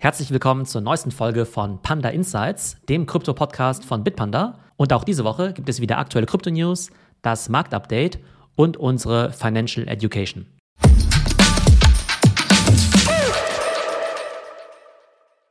[0.00, 4.60] Herzlich willkommen zur neuesten Folge von Panda Insights, dem Krypto-Podcast von Bitpanda.
[4.76, 8.20] Und auch diese Woche gibt es wieder aktuelle Krypto-News, das Marktupdate
[8.54, 10.46] und unsere Financial Education.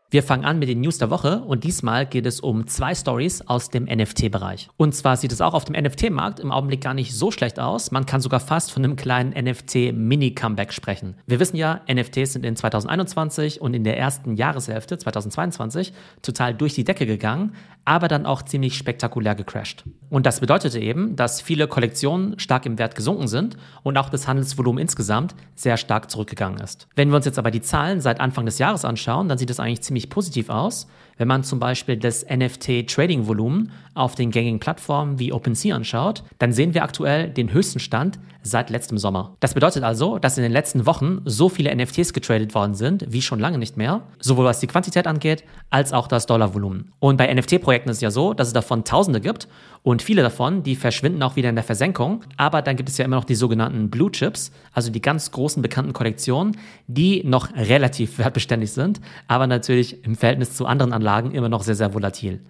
[0.10, 3.42] Wir fangen an mit den News der Woche und diesmal geht es um zwei Stories
[3.42, 4.70] aus dem NFT-Bereich.
[4.78, 7.92] Und zwar sieht es auch auf dem NFT-Markt im Augenblick gar nicht so schlecht aus.
[7.92, 11.16] Man kann sogar fast von einem kleinen NFT-Mini-Comeback sprechen.
[11.26, 16.74] Wir wissen ja, NFTs sind in 2021 und in der ersten Jahreshälfte 2022 total durch
[16.74, 19.84] die Decke gegangen, aber dann auch ziemlich spektakulär gecrashed.
[20.10, 24.26] Und das bedeutete eben, dass viele Kollektionen stark im Wert gesunken sind und auch das
[24.26, 26.88] Handelsvolumen insgesamt sehr stark zurückgegangen ist.
[26.96, 29.60] Wenn wir uns jetzt aber die Zahlen seit Anfang des Jahres anschauen, dann sieht es
[29.60, 30.88] eigentlich ziemlich ziemlich positiv aus.
[31.18, 36.74] Wenn man zum Beispiel das NFT-Trading-Volumen auf den gängigen Plattformen wie OpenSea anschaut, dann sehen
[36.74, 39.36] wir aktuell den höchsten Stand seit letztem Sommer.
[39.40, 43.22] Das bedeutet also, dass in den letzten Wochen so viele NFTs getradet worden sind wie
[43.22, 46.94] schon lange nicht mehr, sowohl was die Quantität angeht, als auch das Dollarvolumen.
[47.00, 49.48] Und bei NFT-Projekten ist es ja so, dass es davon Tausende gibt
[49.84, 52.24] und viele davon, die verschwinden auch wieder in der Versenkung.
[52.38, 55.62] Aber dann gibt es ja immer noch die sogenannten Blue Chips, also die ganz großen
[55.62, 61.50] bekannten Kollektionen, die noch relativ wertbeständig sind, aber natürlich im Verhältnis zu anderen Anlagen immer
[61.50, 62.42] noch sehr, sehr volatil.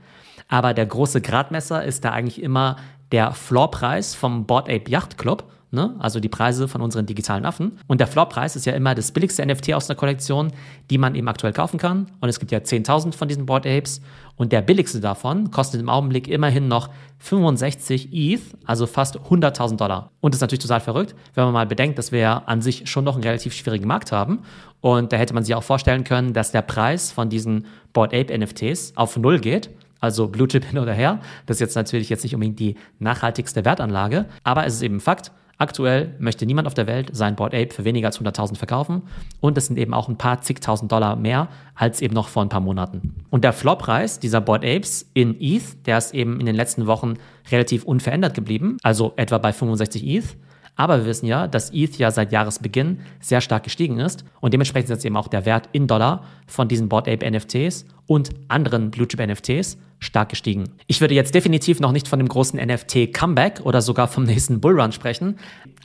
[0.47, 2.77] Aber der große Gradmesser ist da eigentlich immer
[3.11, 5.95] der Floorpreis vom Board Ape Yacht Club ne?
[5.99, 7.79] also die Preise von unseren digitalen Affen.
[7.87, 10.51] Und der Floorpreis ist ja immer das billigste NFT aus der Kollektion,
[10.89, 12.07] die man eben aktuell kaufen kann.
[12.21, 14.01] Und es gibt ja 10.000 von diesen Board Apes.
[14.35, 20.11] Und der billigste davon kostet im Augenblick immerhin noch 65 ETH, also fast 100.000 Dollar.
[20.21, 22.89] Und das ist natürlich total verrückt, wenn man mal bedenkt, dass wir ja an sich
[22.89, 24.39] schon noch einen relativ schwierigen Markt haben.
[24.79, 28.37] Und da hätte man sich auch vorstellen können, dass der Preis von diesen Board Ape
[28.37, 31.19] NFTs auf Null geht also Blue Chip hin oder her.
[31.45, 35.31] Das ist jetzt natürlich jetzt nicht unbedingt die nachhaltigste Wertanlage, aber es ist eben Fakt.
[35.59, 39.01] Aktuell möchte niemand auf der Welt sein Board Ape für weniger als 100.000 verkaufen
[39.39, 42.49] und es sind eben auch ein paar zigtausend Dollar mehr als eben noch vor ein
[42.49, 43.15] paar Monaten.
[43.31, 47.15] Und der Flop-Preis dieser Board Apes in ETH, der ist eben in den letzten Wochen
[47.51, 50.37] relativ unverändert geblieben, also etwa bei 65 ETH.
[50.77, 54.89] Aber wir wissen ja, dass ETH ja seit Jahresbeginn sehr stark gestiegen ist und dementsprechend
[54.89, 58.91] ist jetzt eben auch der Wert in Dollar von diesen Board Ape NFTs und anderen
[58.91, 60.65] Blue Chip NFTs stark gestiegen.
[60.85, 64.61] Ich würde jetzt definitiv noch nicht von dem großen NFT Comeback oder sogar vom nächsten
[64.61, 65.37] Bullrun sprechen,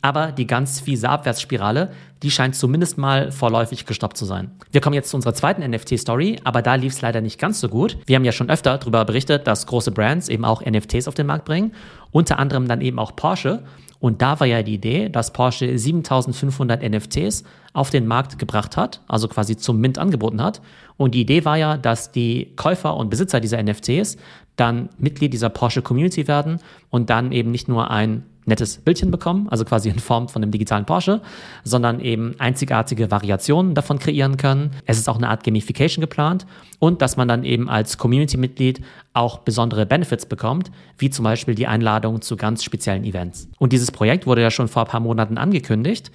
[0.03, 1.93] aber die ganz fiese Abwärtsspirale,
[2.23, 4.51] die scheint zumindest mal vorläufig gestoppt zu sein.
[4.71, 7.69] Wir kommen jetzt zu unserer zweiten NFT-Story, aber da lief es leider nicht ganz so
[7.69, 7.97] gut.
[8.07, 11.27] Wir haben ja schon öfter darüber berichtet, dass große Brands eben auch NFTs auf den
[11.27, 11.73] Markt bringen,
[12.11, 13.63] unter anderem dann eben auch Porsche.
[14.03, 19.01] Und da war ja die Idee, dass Porsche 7500 NFTs auf den Markt gebracht hat,
[19.07, 20.61] also quasi zum Mint angeboten hat.
[20.97, 24.17] Und die Idee war ja, dass die Käufer und Besitzer dieser NFTs
[24.57, 26.59] dann Mitglied dieser Porsche Community werden
[26.91, 30.51] und dann eben nicht nur ein nettes Bildchen bekommen, also quasi in Form von einem
[30.51, 31.21] digitalen Porsche,
[31.65, 34.73] sondern eben einzigartige Variationen davon kreieren können.
[34.87, 36.47] Es ist auch eine Art Gamification geplant
[36.79, 38.83] und dass man dann eben als Community-Mitglied
[39.13, 43.49] auch besondere Benefits bekommt, wie zum Beispiel die Einladung zu ganz speziellen Events.
[43.59, 46.11] Und dieses Projekt wurde ja schon vor ein paar Monaten angekündigt.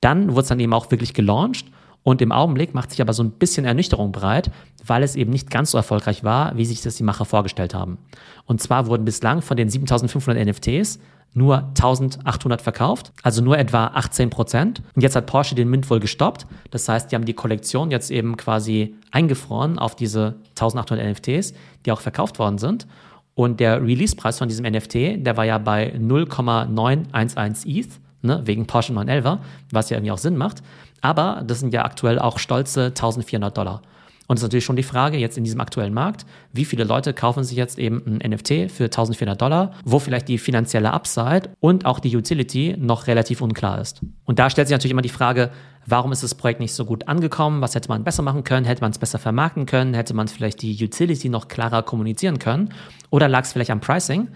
[0.00, 1.66] Dann wurde es dann eben auch wirklich gelauncht
[2.06, 4.52] und im Augenblick macht sich aber so ein bisschen Ernüchterung breit,
[4.86, 7.98] weil es eben nicht ganz so erfolgreich war, wie sich das die Macher vorgestellt haben.
[8.44, 11.00] Und zwar wurden bislang von den 7500 NFTs
[11.34, 14.82] nur 1800 verkauft, also nur etwa 18 Prozent.
[14.94, 16.46] Und jetzt hat Porsche den Mint wohl gestoppt.
[16.70, 21.52] Das heißt, die haben die Kollektion jetzt eben quasi eingefroren auf diese 1800 NFTs,
[21.84, 22.86] die auch verkauft worden sind.
[23.34, 28.94] Und der Release-Preis von diesem NFT, der war ja bei 0,911 ETH, ne, wegen Porsche
[28.94, 29.38] 911,
[29.70, 30.62] was ja irgendwie auch Sinn macht.
[31.02, 33.82] Aber das sind ja aktuell auch stolze 1400 Dollar.
[34.26, 37.14] Und es ist natürlich schon die Frage jetzt in diesem aktuellen Markt, wie viele Leute
[37.14, 41.86] kaufen sich jetzt eben ein NFT für 1400 Dollar, wo vielleicht die finanzielle Upside und
[41.86, 44.00] auch die Utility noch relativ unklar ist.
[44.24, 45.50] Und da stellt sich natürlich immer die Frage,
[45.86, 47.60] warum ist das Projekt nicht so gut angekommen?
[47.60, 48.66] Was hätte man besser machen können?
[48.66, 49.94] Hätte man es besser vermarkten können?
[49.94, 52.70] Hätte man vielleicht die Utility noch klarer kommunizieren können?
[53.10, 54.28] Oder lag es vielleicht am Pricing?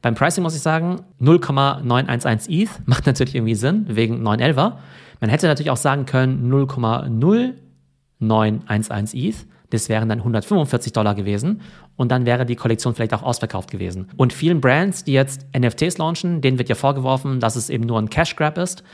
[0.00, 4.74] Beim Pricing muss ich sagen, 0,911 ETH macht natürlich irgendwie Sinn, wegen 911er.
[5.20, 7.54] Man hätte natürlich auch sagen können 0,0
[8.26, 9.46] 911 ETH.
[9.70, 11.60] Das wären dann 145 Dollar gewesen
[11.96, 14.08] und dann wäre die Kollektion vielleicht auch ausverkauft gewesen.
[14.16, 17.98] Und vielen Brands, die jetzt NFTs launchen, denen wird ja vorgeworfen, dass es eben nur
[17.98, 18.84] ein Cash Grab ist.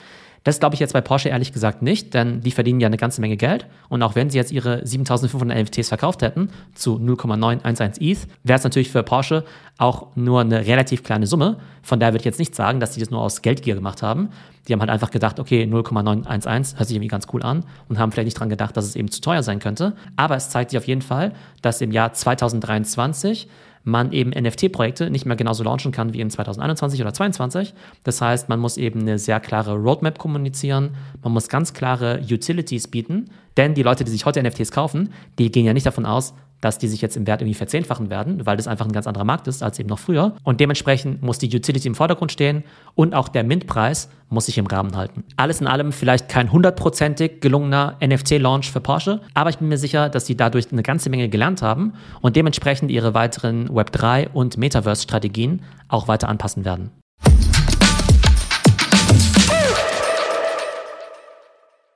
[0.43, 3.21] Das glaube ich jetzt bei Porsche ehrlich gesagt nicht, denn die verdienen ja eine ganze
[3.21, 3.67] Menge Geld.
[3.89, 8.65] Und auch wenn sie jetzt ihre 7500 NFTs verkauft hätten zu 0,911 ETH, wäre es
[8.65, 9.45] natürlich für Porsche
[9.77, 11.59] auch nur eine relativ kleine Summe.
[11.83, 14.31] Von daher würde ich jetzt nicht sagen, dass die das nur aus Geldgier gemacht haben.
[14.67, 18.13] Die haben halt einfach gedacht, okay, 0,911 hört sich irgendwie ganz cool an und haben
[18.13, 19.95] vielleicht nicht dran gedacht, dass es eben zu teuer sein könnte.
[20.17, 23.49] Aber es zeigt sich auf jeden Fall, dass im Jahr 2023
[23.83, 27.75] man eben NFT-Projekte nicht mehr genauso launchen kann wie in 2021 oder 2022.
[28.05, 30.91] Das heißt, man muss eben eine sehr klare Roadmap kommunizieren,
[31.23, 35.51] man muss ganz klare Utilities bieten, Denn die Leute, die sich heute NFTs kaufen, die
[35.51, 38.57] gehen ja nicht davon aus, dass die sich jetzt im Wert irgendwie verzehnfachen werden, weil
[38.57, 40.37] das einfach ein ganz anderer Markt ist als eben noch früher.
[40.45, 42.65] Und dementsprechend muss die Utility im Vordergrund stehen
[42.95, 45.25] und auch der Mintpreis muss sich im Rahmen halten.
[45.37, 50.09] Alles in allem vielleicht kein hundertprozentig gelungener NFT-Launch für Porsche, aber ich bin mir sicher,
[50.09, 55.63] dass sie dadurch eine ganze Menge gelernt haben und dementsprechend ihre weiteren Web3 und Metaverse-Strategien
[55.89, 56.91] auch weiter anpassen werden.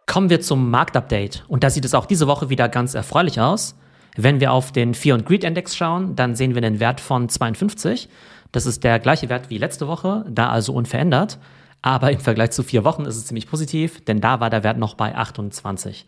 [0.06, 1.44] Kommen wir zum Marktupdate.
[1.48, 3.76] Und da sieht es auch diese Woche wieder ganz erfreulich aus.
[4.16, 7.28] Wenn wir auf den Fear und Greed Index schauen, dann sehen wir einen Wert von
[7.28, 8.08] 52.
[8.52, 11.38] Das ist der gleiche Wert wie letzte Woche, da also unverändert.
[11.82, 14.78] Aber im Vergleich zu vier Wochen ist es ziemlich positiv, denn da war der Wert
[14.78, 16.06] noch bei 28.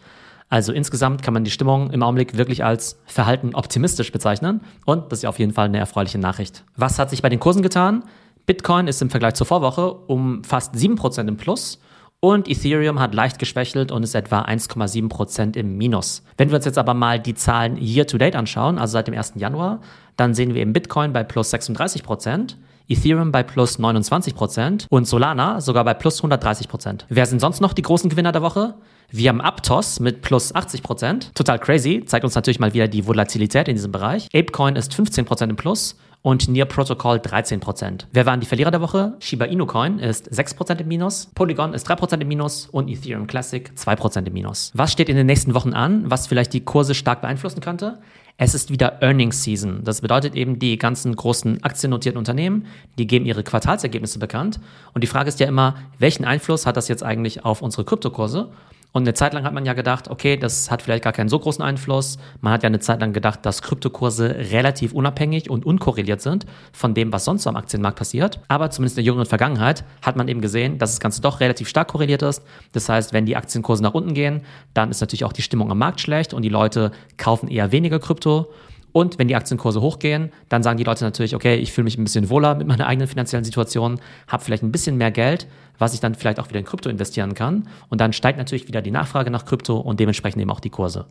[0.49, 4.61] Also insgesamt kann man die Stimmung im Augenblick wirklich als verhalten optimistisch bezeichnen.
[4.85, 6.65] Und das ist ja auf jeden Fall eine erfreuliche Nachricht.
[6.77, 8.05] Was hat sich bei den Kursen getan?
[8.47, 11.81] Bitcoin ist im Vergleich zur Vorwoche um fast 7% im Plus
[12.21, 16.23] und Ethereum hat leicht geschwächelt und ist etwa 1,7% im Minus.
[16.37, 19.15] Wenn wir uns jetzt aber mal die Zahlen year to date anschauen, also seit dem
[19.15, 19.35] 1.
[19.37, 19.81] Januar,
[20.17, 22.57] dann sehen wir im Bitcoin bei plus 36%,
[22.89, 27.05] Ethereum bei plus 29% und Solana sogar bei plus 130%.
[27.09, 28.75] Wer sind sonst noch die großen Gewinner der Woche?
[29.11, 31.33] Wir haben Aptos mit plus 80%.
[31.35, 32.05] Total crazy.
[32.07, 34.29] Zeigt uns natürlich mal wieder die Volatilität in diesem Bereich.
[34.35, 38.07] Apecoin ist 15% im Plus und Near Protocol 13%.
[38.13, 39.15] Wer waren die Verlierer der Woche?
[39.21, 43.71] Shiba Inu Coin ist 6% im Minus, Polygon ist 3% im Minus und Ethereum Classic
[43.77, 44.73] 2% im Minus.
[44.75, 47.99] Was steht in den nächsten Wochen an, was vielleicht die Kurse stark beeinflussen könnte?
[48.39, 49.83] Es ist wieder Earnings Season.
[49.83, 52.67] Das bedeutet eben, die ganzen großen aktiennotierten Unternehmen,
[52.99, 54.61] die geben ihre Quartalsergebnisse bekannt.
[54.93, 58.51] Und die Frage ist ja immer, welchen Einfluss hat das jetzt eigentlich auf unsere Kryptokurse?
[58.97, 61.39] Und eine Zeit lang hat man ja gedacht, okay, das hat vielleicht gar keinen so
[61.39, 62.17] großen Einfluss.
[62.41, 66.95] Man hat ja eine Zeit lang gedacht, dass Kryptokurse relativ unabhängig und unkorreliert sind von
[66.95, 68.41] dem, was sonst so am Aktienmarkt passiert.
[68.49, 71.69] Aber zumindest in der jüngeren Vergangenheit hat man eben gesehen, dass das Ganze doch relativ
[71.69, 72.43] stark korreliert ist.
[72.73, 74.41] Das heißt, wenn die Aktienkurse nach unten gehen,
[74.73, 77.99] dann ist natürlich auch die Stimmung am Markt schlecht und die Leute kaufen eher weniger
[77.99, 78.51] Krypto.
[78.97, 82.05] Und wenn die Aktienkurse hochgehen, dann sagen die Leute natürlich, okay, ich fühle mich ein
[82.05, 85.47] bisschen wohler mit meiner eigenen finanziellen Situation, habe vielleicht ein bisschen mehr Geld,
[85.79, 87.69] was ich dann vielleicht auch wieder in Krypto investieren kann.
[87.91, 91.11] Und dann steigt natürlich wieder die Nachfrage nach Krypto und dementsprechend eben auch die Kurse.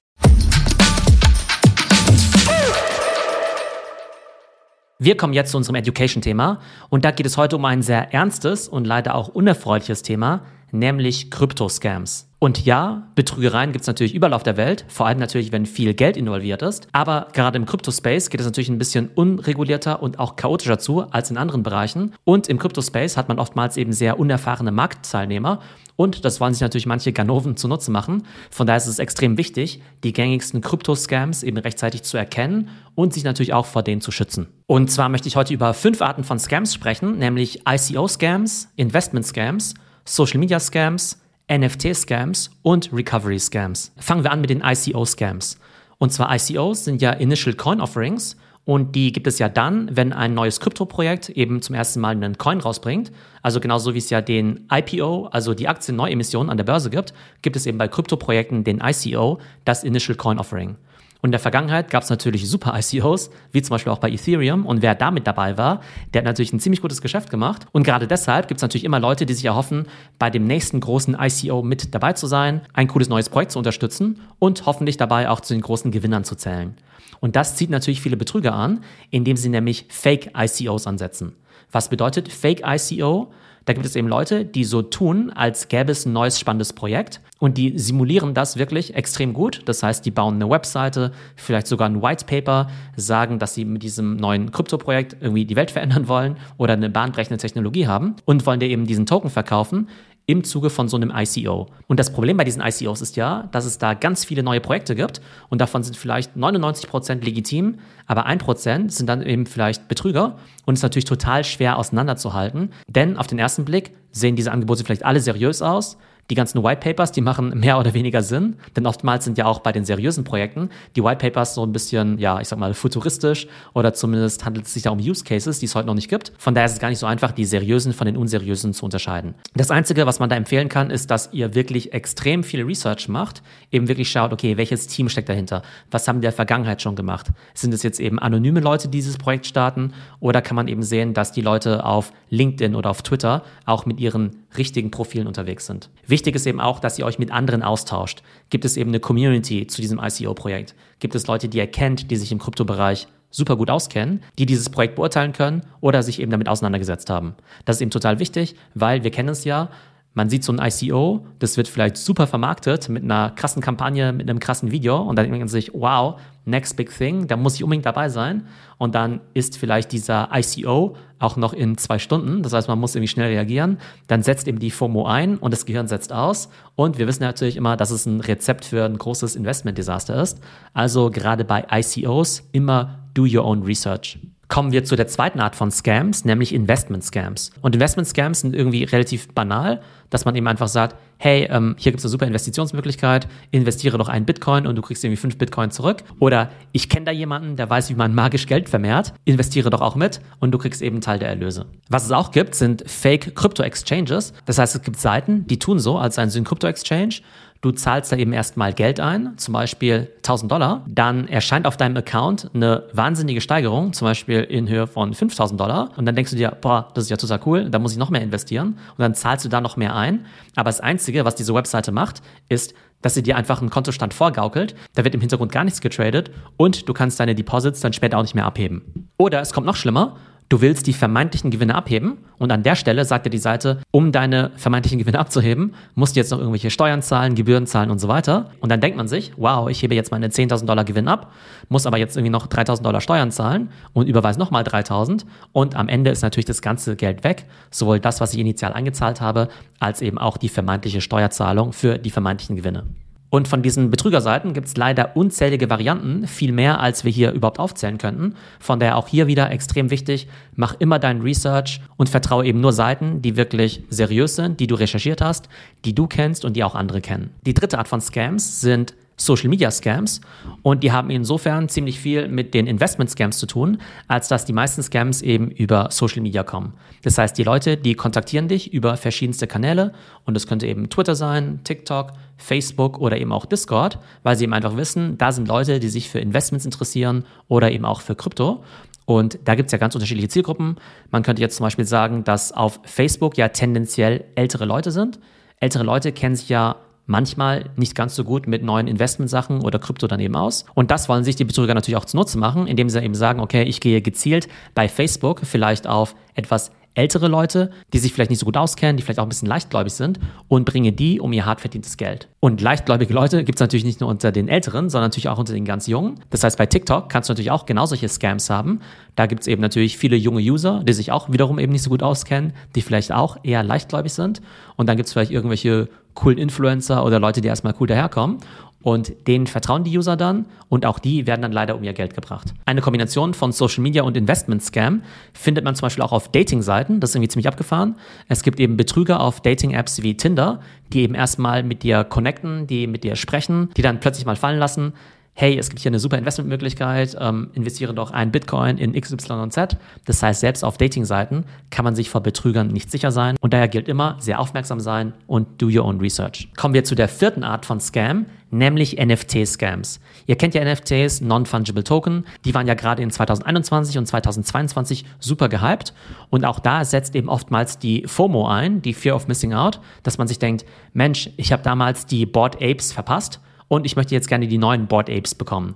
[4.98, 8.68] Wir kommen jetzt zu unserem Education-Thema und da geht es heute um ein sehr ernstes
[8.68, 10.42] und leider auch unerfreuliches Thema,
[10.72, 12.30] nämlich Krypto-Scams.
[12.46, 15.96] Und ja, Betrügereien gibt es natürlich überall auf der Welt, vor allem natürlich, wenn viel
[15.96, 16.88] Geld involviert ist.
[16.92, 21.32] Aber gerade im Crypto-Space geht es natürlich ein bisschen unregulierter und auch chaotischer zu als
[21.32, 22.14] in anderen Bereichen.
[22.24, 25.60] Und im Crypto-Space hat man oftmals eben sehr unerfahrene Marktteilnehmer.
[25.96, 28.28] Und das wollen sich natürlich manche Ganoven zunutze machen.
[28.52, 33.24] Von daher ist es extrem wichtig, die gängigsten Krypto-Scams eben rechtzeitig zu erkennen und sich
[33.24, 34.48] natürlich auch vor denen zu schützen.
[34.68, 39.74] Und zwar möchte ich heute über fünf Arten von Scams sprechen, nämlich ICO-Scams, Investment-Scams,
[40.06, 41.20] Social-Media-Scams,
[41.52, 43.92] NFT-Scams und Recovery-Scams.
[43.98, 45.58] Fangen wir an mit den ICO-Scams.
[45.98, 50.14] Und zwar ICOs sind ja Initial Coin Offerings und die gibt es ja dann, wenn
[50.14, 53.12] ein neues Krypto-Projekt eben zum ersten Mal einen Coin rausbringt.
[53.42, 57.56] Also genauso wie es ja den IPO, also die Aktien-Neuemission an der Börse gibt, gibt
[57.56, 60.78] es eben bei Krypto-Projekten den ICO, das Initial Coin Offering.
[61.22, 64.66] Und in der Vergangenheit gab es natürlich super ICOs, wie zum Beispiel auch bei Ethereum.
[64.66, 65.82] Und wer damit dabei war,
[66.14, 67.66] der hat natürlich ein ziemlich gutes Geschäft gemacht.
[67.72, 69.88] Und gerade deshalb gibt es natürlich immer Leute, die sich erhoffen,
[70.20, 74.22] bei dem nächsten großen ICO mit dabei zu sein, ein cooles neues Projekt zu unterstützen
[74.40, 76.76] und hoffentlich dabei auch zu den großen Gewinnern zu zählen.
[77.20, 81.36] Und das zieht natürlich viele Betrüger an, indem sie nämlich Fake ICOs ansetzen.
[81.72, 83.32] Was bedeutet Fake ICO?
[83.66, 87.20] Da gibt es eben Leute, die so tun, als gäbe es ein neues spannendes Projekt
[87.40, 89.64] und die simulieren das wirklich extrem gut.
[89.66, 93.82] Das heißt, die bauen eine Webseite, vielleicht sogar ein White Paper, sagen, dass sie mit
[93.82, 98.60] diesem neuen Krypto-Projekt irgendwie die Welt verändern wollen oder eine bahnbrechende Technologie haben und wollen
[98.60, 99.88] dir eben diesen Token verkaufen
[100.28, 101.68] im Zuge von so einem ICO.
[101.88, 104.96] Und das Problem bei diesen ICOs ist ja, dass es da ganz viele neue Projekte
[104.96, 110.38] gibt und davon sind vielleicht 99 Prozent legitim, aber 1% sind dann eben vielleicht Betrüger
[110.66, 115.06] und ist natürlich total schwer auseinanderzuhalten, denn auf den ersten Blick sehen diese Angebote vielleicht
[115.06, 115.98] alle seriös aus,
[116.30, 119.60] die ganzen White Papers, die machen mehr oder weniger Sinn, denn oftmals sind ja auch
[119.60, 123.48] bei den seriösen Projekten die White Papers so ein bisschen, ja, ich sag mal, futuristisch
[123.74, 126.34] oder zumindest handelt es sich da um Use Cases, die es heute noch nicht gibt.
[126.38, 129.36] Von daher ist es gar nicht so einfach, die seriösen von den unseriösen zu unterscheiden.
[129.56, 133.44] Das Einzige, was man da empfehlen kann, ist, dass ihr wirklich extrem viel Research macht,
[133.72, 135.62] eben wirklich schaut, okay, welches Team steckt dahinter?
[135.92, 137.28] Was haben die in der Vergangenheit schon gemacht?
[137.54, 139.94] Sind es jetzt eben anonyme Leute, die dieses Projekt starten?
[140.20, 144.00] Oder kann man eben sehen, dass die Leute auf LinkedIn oder auf Twitter auch mit
[144.00, 145.90] ihren richtigen Profilen unterwegs sind?
[146.08, 148.22] Wichtig ist eben auch, dass ihr euch mit anderen austauscht.
[148.50, 150.76] Gibt es eben eine Community zu diesem ICO-Projekt?
[151.00, 154.70] Gibt es Leute, die ihr kennt, die sich im Kryptobereich super gut auskennen, die dieses
[154.70, 157.36] Projekt beurteilen können oder sich eben damit auseinandergesetzt haben?
[157.66, 159.70] Das ist eben total wichtig, weil wir kennen es ja,
[160.16, 164.30] man sieht so ein ICO, das wird vielleicht super vermarktet mit einer krassen Kampagne, mit
[164.30, 167.64] einem krassen Video und dann denkt man sich, wow, next big thing, da muss ich
[167.64, 168.48] unbedingt dabei sein.
[168.78, 172.96] Und dann ist vielleicht dieser ICO auch noch in zwei Stunden, das heißt, man muss
[172.96, 173.78] irgendwie schnell reagieren.
[174.08, 176.50] Dann setzt eben die FOMO ein und das Gehirn setzt aus.
[176.76, 180.40] Und wir wissen natürlich immer, dass es ein Rezept für ein großes Investment-Desaster ist.
[180.74, 185.56] Also gerade bei ICOs immer do your own research kommen wir zu der zweiten Art
[185.56, 187.52] von Scams, nämlich Investment Scams.
[187.62, 191.92] Und Investment Scams sind irgendwie relativ banal, dass man eben einfach sagt, hey, ähm, hier
[191.92, 195.72] gibt es eine super Investitionsmöglichkeit, investiere doch einen Bitcoin und du kriegst irgendwie fünf Bitcoin
[195.72, 196.04] zurück.
[196.20, 199.96] Oder ich kenne da jemanden, der weiß, wie man magisch Geld vermehrt, investiere doch auch
[199.96, 201.66] mit und du kriegst eben Teil der Erlöse.
[201.90, 204.34] Was es auch gibt, sind Fake Crypto Exchanges.
[204.46, 207.16] Das heißt, es gibt Seiten, die tun so, als seien sie ein Crypto Exchange
[207.62, 210.86] Du zahlst da eben erstmal Geld ein, zum Beispiel 1000 Dollar.
[210.88, 215.90] Dann erscheint auf deinem Account eine wahnsinnige Steigerung, zum Beispiel in Höhe von 5000 Dollar.
[215.98, 218.12] Und dann denkst du dir, boah, das ist ja total cool, da muss ich noch
[218.12, 218.78] mehr investieren.
[218.92, 220.26] Und dann zahlst du da noch mehr ein.
[220.56, 224.76] Aber das Einzige, was diese Webseite macht, ist, dass sie dir einfach einen Kontostand vorgaukelt.
[224.96, 228.24] Da wird im Hintergrund gar nichts getradet und du kannst deine Deposits dann später auch
[228.24, 229.10] nicht mehr abheben.
[229.18, 230.18] Oder es kommt noch schlimmer
[230.50, 234.12] du willst die vermeintlichen Gewinne abheben und an der Stelle sagt dir die Seite, um
[234.12, 238.08] deine vermeintlichen Gewinne abzuheben, musst du jetzt noch irgendwelche Steuern zahlen, Gebühren zahlen und so
[238.08, 238.52] weiter.
[238.60, 241.32] Und dann denkt man sich, wow, ich hebe jetzt meine 10.000 Dollar Gewinn ab,
[241.70, 245.88] muss aber jetzt irgendwie noch 3.000 Dollar Steuern zahlen und überweise nochmal 3.000 und am
[245.88, 249.50] Ende ist natürlich das ganze Geld weg, sowohl das, was ich initial eingezahlt habe,
[249.80, 252.86] als eben auch die vermeintliche Steuerzahlung für die vermeintlichen Gewinne.
[253.30, 257.60] Und von diesen Betrügerseiten gibt es leider unzählige Varianten, viel mehr, als wir hier überhaupt
[257.60, 258.36] aufzählen könnten.
[258.60, 262.72] Von daher auch hier wieder extrem wichtig, mach immer dein Research und vertraue eben nur
[262.72, 265.50] Seiten, die wirklich seriös sind, die du recherchiert hast,
[265.84, 267.32] die du kennst und die auch andere kennen.
[267.46, 270.22] Die dritte Art von Scams sind Social Media Scams
[270.62, 274.54] und die haben insofern ziemlich viel mit den Investment Scams zu tun, als dass die
[274.54, 276.74] meisten Scams eben über Social Media kommen.
[277.04, 279.94] Das heißt, die Leute, die kontaktieren dich über verschiedenste Kanäle
[280.26, 284.54] und es könnte eben Twitter sein, TikTok, Facebook oder eben auch Discord, weil sie eben
[284.54, 288.64] einfach wissen, da sind Leute, die sich für Investments interessieren oder eben auch für Krypto.
[289.06, 290.78] Und da gibt es ja ganz unterschiedliche Zielgruppen.
[291.12, 295.20] Man könnte jetzt zum Beispiel sagen, dass auf Facebook ja tendenziell ältere Leute sind.
[295.60, 300.08] Ältere Leute kennen sich ja manchmal nicht ganz so gut mit neuen Investmentsachen oder Krypto
[300.08, 300.66] daneben aus.
[300.74, 303.64] Und das wollen sich die Betrüger natürlich auch zunutze machen, indem sie eben sagen, okay,
[303.64, 308.46] ich gehe gezielt bei Facebook vielleicht auf etwas ältere Leute, die sich vielleicht nicht so
[308.46, 311.62] gut auskennen, die vielleicht auch ein bisschen leichtgläubig sind und bringe die um ihr hart
[311.62, 312.28] verdientes Geld.
[312.40, 315.54] Und leichtgläubige Leute gibt es natürlich nicht nur unter den Älteren, sondern natürlich auch unter
[315.54, 316.20] den ganz Jungen.
[316.30, 318.80] Das heißt, bei TikTok kannst du natürlich auch genau solche Scams haben.
[319.16, 321.90] Da gibt es eben natürlich viele junge User, die sich auch wiederum eben nicht so
[321.90, 324.42] gut auskennen, die vielleicht auch eher leichtgläubig sind.
[324.76, 328.38] Und dann gibt es vielleicht irgendwelche coolen Influencer oder Leute, die erstmal cool daherkommen.
[328.86, 332.14] Und denen vertrauen die User dann und auch die werden dann leider um ihr Geld
[332.14, 332.54] gebracht.
[332.68, 335.02] Eine Kombination von Social Media und Investment Scam
[335.34, 337.00] findet man zum Beispiel auch auf Dating-Seiten.
[337.00, 337.96] Das ist irgendwie ziemlich abgefahren.
[338.30, 340.60] Es gibt eben Betrüger auf Dating-Apps wie Tinder,
[340.94, 344.60] die eben erstmal mit dir connecten, die mit dir sprechen, die dann plötzlich mal fallen
[344.60, 344.94] lassen,
[345.36, 349.78] hey, es gibt hier eine super Investmentmöglichkeit, ähm, investiere doch ein Bitcoin in XYZ.
[350.06, 353.68] Das heißt, selbst auf Dating-Seiten kann man sich vor Betrügern nicht sicher sein und daher
[353.68, 356.50] gilt immer, sehr aufmerksam sein und do your own research.
[356.56, 358.28] Kommen wir zu der vierten Art von Scam,
[358.58, 360.00] nämlich NFT-Scams.
[360.26, 365.50] Ihr kennt ja NFTs, Non-Fungible Token, die waren ja gerade in 2021 und 2022 super
[365.50, 365.94] gehypt
[366.30, 370.18] und auch da setzt eben oftmals die FOMO ein, die Fear of Missing Out, dass
[370.18, 374.28] man sich denkt, Mensch, ich habe damals die Board Apes verpasst und ich möchte jetzt
[374.28, 375.76] gerne die neuen Board Apes bekommen.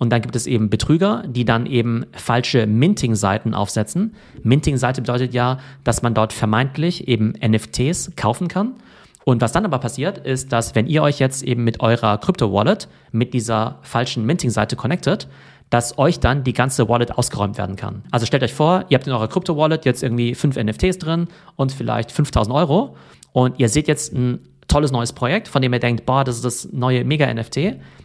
[0.00, 4.14] Und dann gibt es eben Betrüger, die dann eben falsche Minting-Seiten aufsetzen.
[4.42, 8.76] Minting-Seite bedeutet ja, dass man dort vermeintlich eben NFTs kaufen kann.
[9.24, 12.88] Und was dann aber passiert, ist, dass wenn ihr euch jetzt eben mit eurer Crypto-Wallet
[13.12, 15.28] mit dieser falschen Minting-Seite connectet,
[15.68, 18.02] dass euch dann die ganze Wallet ausgeräumt werden kann.
[18.10, 21.72] Also stellt euch vor, ihr habt in eurer Crypto-Wallet jetzt irgendwie fünf NFTs drin und
[21.72, 22.96] vielleicht 5000 Euro
[23.32, 26.44] und ihr seht jetzt ein tolles neues Projekt, von dem ihr denkt, boah, das ist
[26.44, 27.56] das neue Mega-NFT.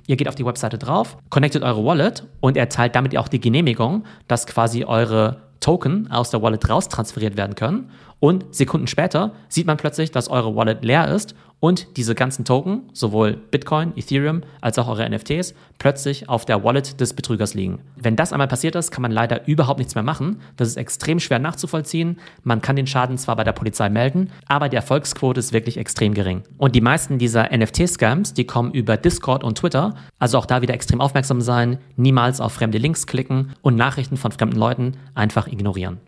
[0.08, 4.04] Ihr geht auf die Webseite drauf, connectet eure Wallet und erteilt damit auch die Genehmigung,
[4.28, 7.90] dass quasi eure Token aus der Wallet raus transferiert werden können.
[8.20, 12.84] Und Sekunden später sieht man plötzlich, dass eure Wallet leer ist und diese ganzen Token,
[12.94, 17.80] sowohl Bitcoin, Ethereum als auch eure NFTs, plötzlich auf der Wallet des Betrügers liegen.
[17.96, 20.42] Wenn das einmal passiert ist, kann man leider überhaupt nichts mehr machen.
[20.58, 22.20] Das ist extrem schwer nachzuvollziehen.
[22.44, 26.14] Man kann den Schaden zwar bei der Polizei melden, aber die Erfolgsquote ist wirklich extrem
[26.14, 26.44] gering.
[26.58, 29.96] Und die meisten dieser NFT-Scams, die kommen über Discord und Twitter.
[30.20, 34.32] Also auch da wieder extrem aufmerksam sein, niemals auf fremde Links klicken und Nachrichten von
[34.32, 36.00] fremden Leuten einfach ignorieren.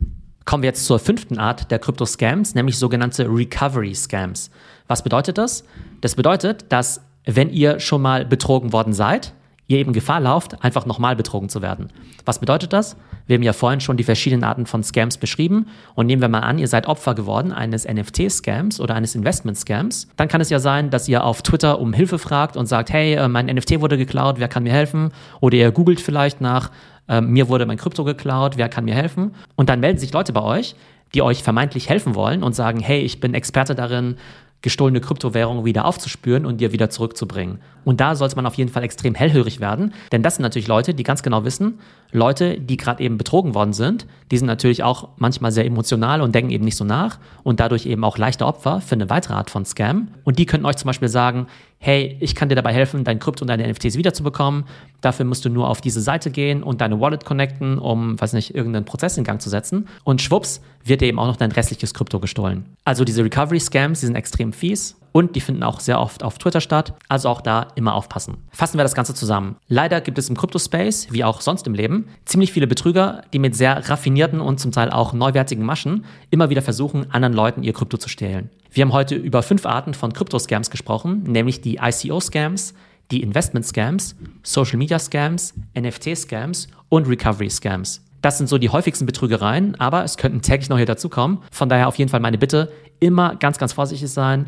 [0.48, 4.50] Kommen wir jetzt zur fünften Art der Krypto-Scams, nämlich sogenannte Recovery-Scams.
[4.88, 5.66] Was bedeutet das?
[6.00, 9.34] Das bedeutet, dass wenn ihr schon mal betrogen worden seid,
[9.68, 11.92] ihr eben Gefahr lauft, einfach nochmal betrogen zu werden.
[12.24, 12.96] Was bedeutet das?
[13.25, 15.68] Wir haben ja vorhin schon die verschiedenen Arten von Scams beschrieben.
[15.96, 20.08] Und nehmen wir mal an, ihr seid Opfer geworden eines NFT-Scams oder eines Investment-Scams.
[20.16, 23.16] Dann kann es ja sein, dass ihr auf Twitter um Hilfe fragt und sagt, hey,
[23.16, 25.12] äh, mein NFT wurde geklaut, wer kann mir helfen?
[25.42, 26.72] Oder ihr googelt vielleicht nach,
[27.08, 29.36] äh, mir wurde mein Krypto geklaut, wer kann mir helfen?
[29.56, 30.76] Und dann melden sich Leute bei euch,
[31.14, 34.18] die euch vermeintlich helfen wollen und sagen, hey, ich bin Experte darin,
[34.62, 37.60] gestohlene Kryptowährungen wieder aufzuspüren und dir wieder zurückzubringen.
[37.86, 40.94] Und da sollte man auf jeden Fall extrem hellhörig werden, denn das sind natürlich Leute,
[40.94, 41.80] die ganz genau wissen,
[42.12, 46.34] Leute, die gerade eben betrogen worden sind, die sind natürlich auch manchmal sehr emotional und
[46.34, 49.52] denken eben nicht so nach und dadurch eben auch leichte Opfer für eine weitere Art
[49.52, 50.10] von Scam.
[50.24, 51.48] Und die könnten euch zum Beispiel sagen,
[51.80, 54.66] hey, ich kann dir dabei helfen, dein Krypto und deine NFTs wiederzubekommen.
[55.02, 58.56] Dafür musst du nur auf diese Seite gehen und deine Wallet connecten, um, weiß nicht,
[58.56, 59.88] irgendeinen Prozess in Gang zu setzen.
[60.04, 62.66] Und schwupps, wird dir eben auch noch dein restliches Krypto gestohlen.
[62.84, 66.62] Also diese Recovery-Scams, die sind extrem fies und die finden auch sehr oft auf Twitter
[66.62, 66.94] statt.
[67.10, 68.38] Also auch da immer aufpassen.
[68.52, 69.56] Fassen wir das Ganze zusammen.
[69.68, 73.56] Leider gibt es im Crypto-Space, wie auch sonst im Leben, ziemlich viele Betrüger, die mit
[73.56, 77.98] sehr raffinierten und zum Teil auch neuwertigen Maschen immer wieder versuchen, anderen Leuten ihr Krypto
[77.98, 78.52] zu stehlen.
[78.70, 82.76] Wir haben heute über fünf Arten von Krypto-Scams gesprochen, nämlich die ICO-Scams,
[83.10, 88.04] die Investment-Scams, Social-Media-Scams, NFT-Scams und Recovery-Scams.
[88.22, 91.40] Das sind so die häufigsten Betrügereien, aber es könnten täglich neue dazukommen.
[91.52, 94.46] Von daher auf jeden Fall meine Bitte, immer ganz, ganz vorsichtig sein,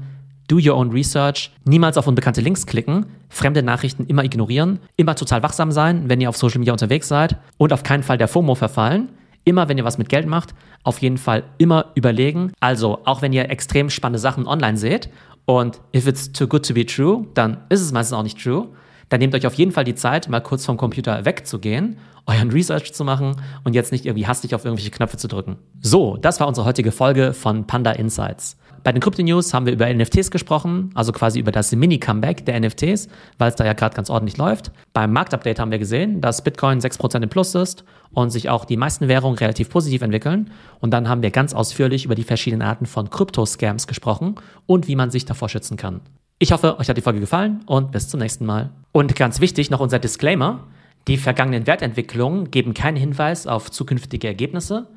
[0.49, 5.43] do your own research, niemals auf unbekannte Links klicken, fremde Nachrichten immer ignorieren, immer total
[5.43, 8.55] wachsam sein, wenn ihr auf Social Media unterwegs seid und auf keinen Fall der FOMO
[8.55, 9.09] verfallen.
[9.45, 10.53] Immer, wenn ihr was mit Geld macht,
[10.83, 12.51] auf jeden Fall immer überlegen.
[12.59, 15.09] Also, auch wenn ihr extrem spannende Sachen online seht
[15.45, 18.67] und if it's too good to be true, dann ist es meistens auch nicht true.
[19.07, 22.93] Dann nehmt euch auf jeden Fall die Zeit, mal kurz vom Computer wegzugehen, euren Research
[22.93, 25.57] zu machen und jetzt nicht irgendwie hastig auf irgendwelche Knöpfe zu drücken.
[25.81, 28.57] So, das war unsere heutige Folge von Panda Insights.
[28.83, 32.59] Bei den Crypto News haben wir über NFTs gesprochen, also quasi über das Mini-Comeback der
[32.59, 33.07] NFTs,
[33.37, 34.71] weil es da ja gerade ganz ordentlich läuft.
[34.93, 38.77] Beim Marktupdate haben wir gesehen, dass Bitcoin 6% im Plus ist und sich auch die
[38.77, 40.51] meisten Währungen relativ positiv entwickeln.
[40.79, 44.95] Und dann haben wir ganz ausführlich über die verschiedenen Arten von Krypto-Scams gesprochen und wie
[44.95, 46.01] man sich davor schützen kann.
[46.39, 48.69] Ich hoffe, euch hat die Folge gefallen und bis zum nächsten Mal.
[48.91, 50.67] Und ganz wichtig noch unser Disclaimer.
[51.07, 54.87] Die vergangenen Wertentwicklungen geben keinen Hinweis auf zukünftige Ergebnisse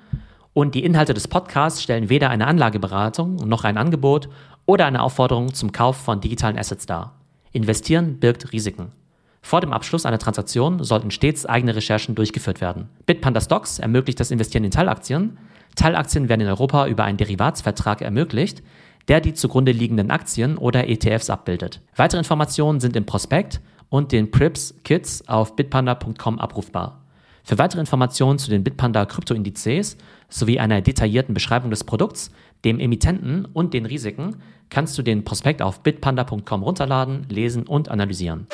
[0.54, 4.28] und die Inhalte des Podcasts stellen weder eine Anlageberatung noch ein Angebot
[4.66, 7.18] oder eine Aufforderung zum Kauf von digitalen Assets dar.
[7.52, 8.92] Investieren birgt Risiken.
[9.40, 12.88] Vor dem Abschluss einer Transaktion sollten stets eigene Recherchen durchgeführt werden.
[13.06, 15.36] Bitpanda Stocks ermöglicht das Investieren in Teilaktien.
[15.74, 18.62] Teilaktien werden in Europa über einen Derivatsvertrag ermöglicht,
[19.08, 21.80] der die zugrunde liegenden Aktien oder ETFs abbildet.
[21.96, 27.01] Weitere Informationen sind im Prospekt und den Prips Kits auf bitpanda.com abrufbar.
[27.44, 29.96] Für weitere Informationen zu den Bitpanda Kryptoindizes
[30.28, 32.30] sowie einer detaillierten Beschreibung des Produkts,
[32.64, 34.36] dem Emittenten und den Risiken
[34.70, 38.46] kannst du den Prospekt auf bitpanda.com runterladen, lesen und analysieren.